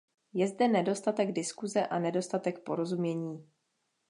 Je 0.33 0.47
zde 0.47 0.67
nedostatek 0.67 1.31
diskuze 1.31 1.87
a 1.87 1.99
nedostatek 1.99 2.59
porozumění. 2.63 3.47